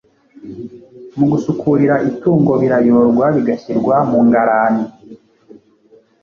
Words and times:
Mu 1.17 1.25
gusukurira 1.31 1.95
itungo 2.09 2.53
birayorwa 2.61 3.25
bigashyirwa 3.35 3.95
mu 4.09 4.19
ngarani. 4.27 4.85